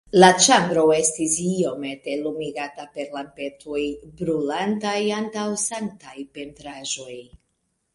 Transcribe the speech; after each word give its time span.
La 0.21 0.27
ĉambro 0.43 0.85
estis 0.95 1.35
iomete 1.47 2.15
lumigata 2.23 2.87
per 2.97 3.13
lampetoj, 3.19 3.85
brulantaj 4.25 4.99
antaŭ 5.23 5.49
sanktaj 5.69 6.21
pentraĵoj. 6.37 7.21